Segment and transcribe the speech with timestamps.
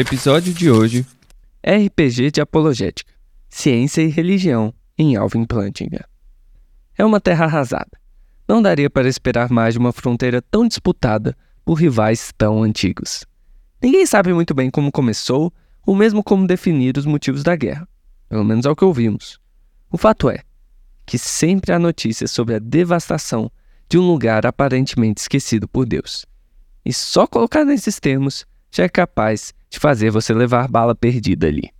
[0.00, 1.04] Episódio de hoje
[1.62, 3.12] RPG de Apologética,
[3.50, 6.08] Ciência e Religião, em Alvin Plantinga.
[6.96, 7.90] É uma terra arrasada.
[8.48, 11.36] Não daria para esperar mais de uma fronteira tão disputada
[11.66, 13.26] por rivais tão antigos.
[13.82, 15.52] Ninguém sabe muito bem como começou,
[15.86, 17.86] ou mesmo como definir os motivos da guerra.
[18.26, 19.38] Pelo menos é o que ouvimos.
[19.90, 20.38] O fato é
[21.04, 23.52] que sempre há notícias sobre a devastação
[23.86, 26.24] de um lugar aparentemente esquecido por Deus.
[26.86, 31.70] E só colocar nesses termos já é capaz de fazer você levar bala perdida ali.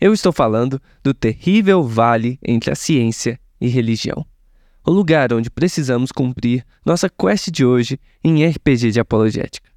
[0.00, 4.24] Eu estou falando do terrível vale entre a ciência e religião.
[4.84, 9.68] O lugar onde precisamos cumprir nossa quest de hoje em RPG de apologética.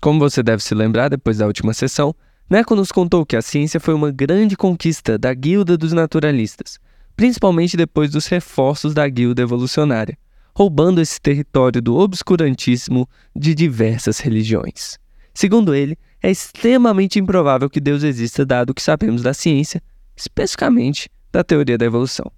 [0.00, 2.12] Como você deve se lembrar depois da última sessão,
[2.50, 6.80] Neco nos contou que a ciência foi uma grande conquista da Guilda dos Naturalistas,
[7.14, 10.18] principalmente depois dos reforços da Guilda Evolucionária,
[10.54, 14.98] roubando esse território do obscurantismo de diversas religiões.
[15.34, 19.82] Segundo ele, é extremamente improvável que Deus exista, dado o que sabemos da ciência,
[20.16, 22.30] especificamente da teoria da evolução.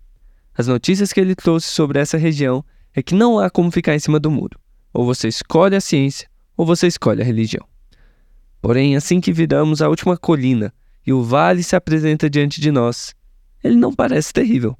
[0.56, 3.98] As notícias que ele trouxe sobre essa região é que não há como ficar em
[3.98, 4.58] cima do muro.
[4.92, 7.66] Ou você escolhe a ciência, ou você escolhe a religião.
[8.62, 10.72] Porém, assim que viramos a última colina
[11.04, 13.14] e o vale se apresenta diante de nós,
[13.62, 14.78] ele não parece terrível.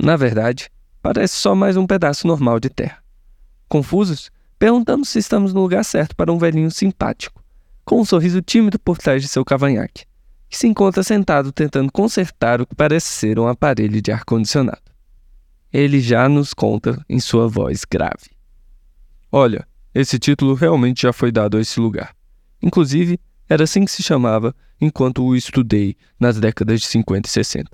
[0.00, 0.68] Na verdade,
[1.00, 3.02] parece só mais um pedaço normal de terra.
[3.68, 4.30] Confusos,
[4.62, 7.42] perguntamos se estamos no lugar certo para um velhinho simpático
[7.84, 10.04] com um sorriso tímido por trás de seu cavanhaque,
[10.48, 14.80] que se encontra sentado tentando consertar o que parece ser um aparelho de ar-condicionado.
[15.72, 18.30] Ele já nos conta em sua voz grave.
[19.32, 22.14] Olha, esse título realmente já foi dado a esse lugar.
[22.62, 27.68] Inclusive, era assim que se chamava enquanto o estudei nas décadas de 50 e 60.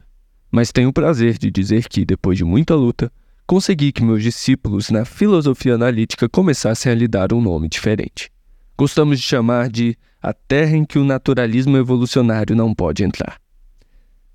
[0.51, 3.13] Mas tenho o prazer de dizer que, depois de muita luta,
[3.49, 8.31] consegui que meus discípulos na filosofia analítica começassem a lhe dar um nome diferente
[8.79, 13.41] gostamos de chamar de a terra em que o naturalismo evolucionário não pode entrar.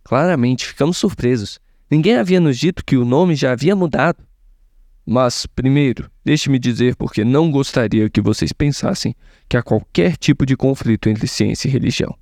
[0.03, 1.59] Claramente ficamos surpresos.
[1.89, 4.21] Ninguém havia nos dito que o nome já havia mudado.
[5.05, 9.15] Mas, primeiro, deixe-me dizer porque não gostaria que vocês pensassem
[9.47, 12.13] que há qualquer tipo de conflito entre ciência e religião.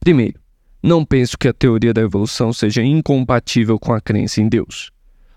[0.00, 0.40] Primeiro,
[0.82, 4.90] não penso que a teoria da evolução seja incompatível com a crença em Deus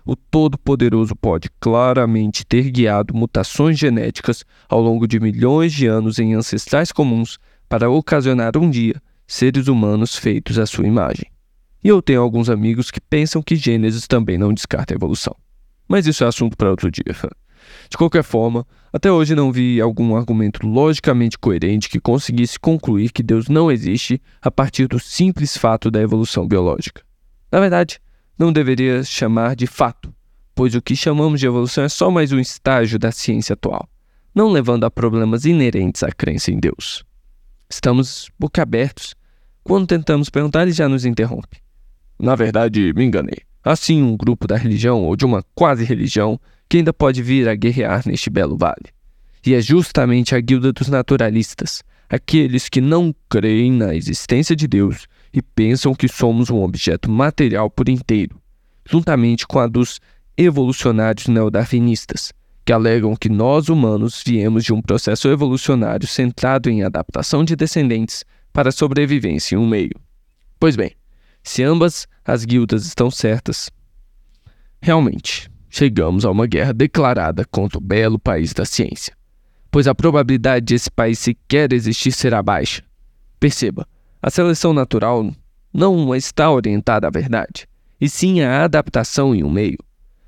[0.06, 6.34] o Todo-Poderoso pode claramente ter guiado mutações genéticas ao longo de milhões de anos em
[6.34, 11.26] ancestrais comuns para ocasionar um dia seres humanos feitos à sua imagem.
[11.82, 15.34] E eu tenho alguns amigos que pensam que Gênesis também não descarta a evolução.
[15.88, 17.04] Mas isso é assunto para outro dia.
[17.90, 23.22] De qualquer forma, até hoje não vi algum argumento logicamente coerente que conseguisse concluir que
[23.22, 27.02] Deus não existe a partir do simples fato da evolução biológica.
[27.50, 28.00] Na verdade,
[28.38, 30.14] não deveria chamar de fato,
[30.54, 33.88] pois o que chamamos de evolução é só mais um estágio da ciência atual,
[34.34, 37.04] não levando a problemas inerentes à crença em Deus.
[37.68, 39.14] Estamos boquiabertos.
[39.64, 41.58] Quando tentamos perguntar, ele já nos interrompe.
[42.18, 43.38] Na verdade, me enganei.
[43.64, 48.02] Assim, um grupo da religião ou de uma quase-religião que ainda pode vir a guerrear
[48.06, 48.94] neste belo vale.
[49.44, 55.06] E é justamente a guilda dos naturalistas, aqueles que não creem na existência de Deus
[55.36, 58.40] e pensam que somos um objeto material por inteiro,
[58.88, 60.00] juntamente com a dos
[60.34, 62.32] evolucionários neodarwinistas,
[62.64, 68.24] que alegam que nós humanos viemos de um processo evolucionário centrado em adaptação de descendentes
[68.50, 69.92] para sobrevivência em um meio.
[70.58, 70.92] Pois bem,
[71.42, 73.70] se ambas as guildas estão certas,
[74.80, 79.14] realmente chegamos a uma guerra declarada contra o belo país da ciência,
[79.70, 82.82] pois a probabilidade de esse país sequer existir será baixa.
[83.38, 83.86] Perceba,
[84.22, 85.30] a seleção natural
[85.72, 87.68] não está orientada à verdade,
[88.00, 89.78] e sim à adaptação em um meio.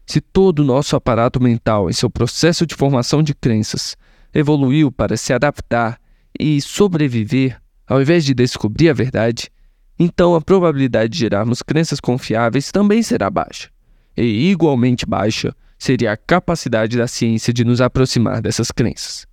[0.06, 3.96] Se todo o nosso aparato mental, em seu processo de formação de crenças,
[4.35, 6.00] evoluiu para se adaptar
[6.38, 9.50] e sobreviver, ao invés de descobrir a verdade,
[9.99, 13.70] então a probabilidade de gerarmos crenças confiáveis também será baixa.
[14.17, 19.26] E igualmente baixa seria a capacidade da ciência de nos aproximar dessas crenças.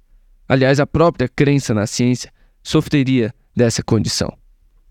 [0.48, 2.32] Aliás, a própria crença na ciência
[2.64, 4.36] sofreria dessa condição.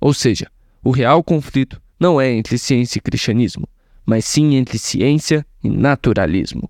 [0.04, 0.50] Ou seja,
[0.82, 3.66] o real conflito não é entre ciência e cristianismo,
[4.04, 6.68] mas sim entre ciência e naturalismo.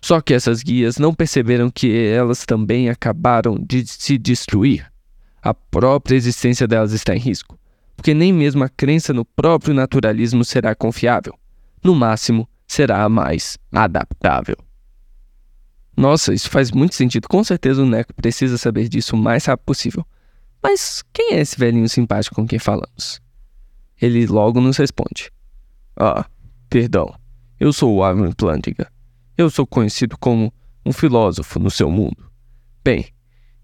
[0.00, 4.88] Só que essas guias não perceberam que elas também acabaram de se destruir.
[5.42, 7.58] A própria existência delas está em risco,
[7.96, 11.36] porque nem mesmo a crença no próprio naturalismo será confiável.
[11.82, 14.56] No máximo, será a mais adaptável.
[15.96, 17.26] Nossa, isso faz muito sentido.
[17.28, 20.06] Com certeza o Neco precisa saber disso o mais rápido possível.
[20.62, 23.20] Mas quem é esse velhinho simpático com quem falamos?
[24.00, 25.30] Ele logo nos responde:
[25.96, 26.24] Ah,
[26.70, 27.14] perdão.
[27.58, 28.90] Eu sou o Ivan Plantinga.
[29.36, 30.52] Eu sou conhecido como
[30.84, 32.30] um filósofo no seu mundo.
[32.84, 33.06] Bem,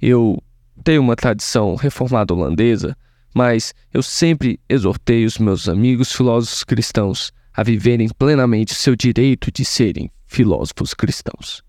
[0.01, 0.41] eu
[0.85, 2.97] tenho uma tradição reformada holandesa,
[3.35, 9.65] mas eu sempre exortei os meus amigos filósofos cristãos a viverem plenamente seu direito de
[9.65, 11.63] serem filósofos cristãos.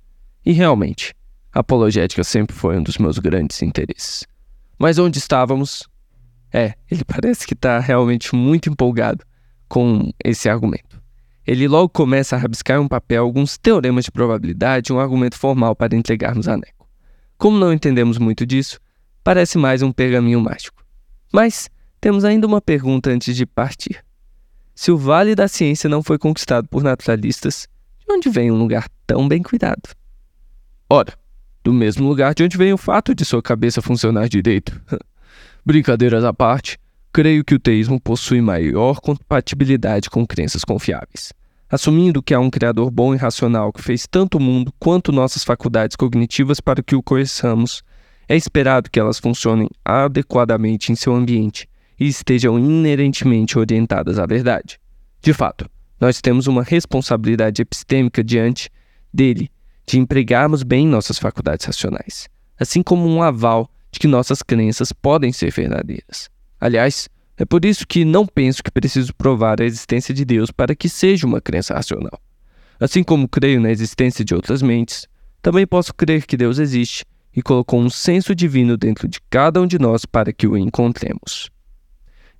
[0.45, 1.15] E realmente,
[1.51, 4.27] a apologética sempre foi um dos meus grandes interesses.
[4.79, 5.87] Mas onde estávamos?
[6.51, 9.25] É, ele parece que está realmente muito empolgado
[9.67, 10.99] com esse argumento.
[11.45, 15.37] Ele logo começa a rabiscar em um papel alguns teoremas de probabilidade e um argumento
[15.37, 16.87] formal para entregarmos a Neco.
[17.37, 18.79] Como não entendemos muito disso,
[19.23, 20.83] parece mais um pergaminho mágico.
[21.33, 24.03] Mas temos ainda uma pergunta antes de partir.
[24.75, 27.67] Se o Vale da Ciência não foi conquistado por naturalistas,
[27.99, 29.81] de onde vem um lugar tão bem cuidado?
[30.89, 31.18] Ora,
[31.63, 34.79] do mesmo lugar de onde vem o fato de sua cabeça funcionar direito.
[35.65, 36.77] Brincadeiras à parte,
[37.11, 41.33] creio que o teísmo possui maior compatibilidade com crenças confiáveis.
[41.69, 45.43] Assumindo que há um Criador bom e racional que fez tanto o mundo quanto nossas
[45.43, 47.83] faculdades cognitivas para que o conheçamos,
[48.27, 51.67] é esperado que elas funcionem adequadamente em seu ambiente
[51.99, 54.79] e estejam inerentemente orientadas à verdade.
[55.21, 55.69] De fato,
[55.99, 58.69] nós temos uma responsabilidade epistêmica diante
[59.13, 59.51] dele
[59.89, 65.33] de empregarmos bem nossas faculdades racionais, assim como um aval de que nossas crenças podem
[65.33, 66.29] ser verdadeiras.
[66.61, 70.75] Aliás, é por isso que não penso que preciso provar a existência de Deus para
[70.75, 72.21] que seja uma crença racional.
[72.79, 75.07] Assim como creio na existência de outras mentes,
[75.41, 77.03] também posso crer que Deus existe
[77.35, 81.49] e colocou um senso divino dentro de cada um de nós para que o encontremos.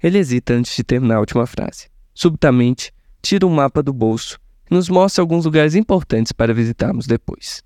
[0.03, 1.87] Ele hesita antes de terminar a última frase.
[2.13, 2.93] Subitamente,
[3.23, 7.63] tira um mapa do bolso nos mostra alguns lugares importantes para visitarmos depois.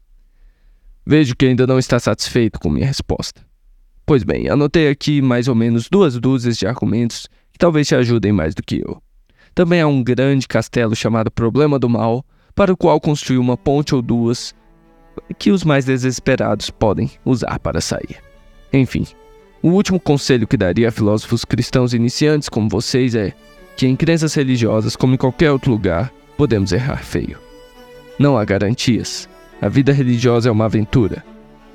[1.06, 3.42] Vejo que ainda não está satisfeito com minha resposta.
[4.06, 8.32] Pois bem, anotei aqui mais ou menos duas dúzias de argumentos que talvez te ajudem
[8.32, 9.02] mais do que eu.
[9.54, 13.94] Também há um grande castelo chamado Problema do Mal, para o qual construí uma ponte
[13.94, 14.54] ou duas
[15.38, 18.18] que os mais desesperados podem usar para sair.
[18.72, 19.06] Enfim,
[19.62, 23.34] o último conselho que daria a filósofos cristãos iniciantes como vocês é
[23.78, 27.38] que em crenças religiosas, como em qualquer outro lugar, podemos errar feio.
[28.18, 29.28] Não há garantias.
[29.62, 31.24] A vida religiosa é uma aventura,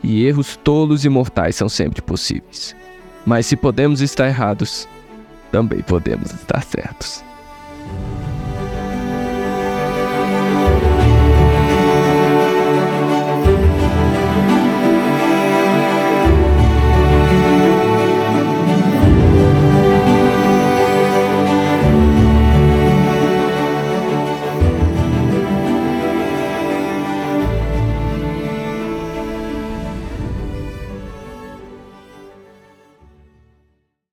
[0.03, 2.77] e erros tolos e mortais são sempre possíveis.
[3.25, 4.87] Mas se podemos estar errados,
[5.51, 7.25] também podemos estar certos.